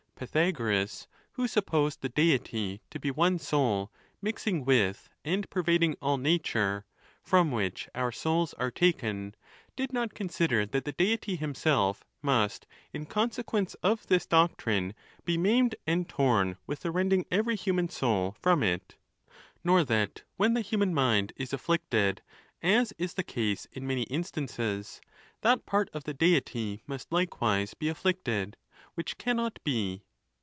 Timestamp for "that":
10.63-10.85, 19.83-20.21, 25.41-25.65